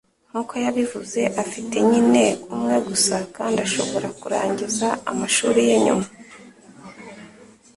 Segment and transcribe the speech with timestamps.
[0.29, 6.07] Nkuko yabivuze; afite nyina umwe gusa, kandi ashobora kurangiza amashuri ye nyuma.